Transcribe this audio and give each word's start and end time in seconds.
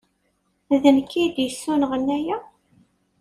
D 0.81 0.83
nekk 0.95 1.11
ay 1.21 1.27
d-yessunɣen 1.35 2.07
aya? 2.17 2.37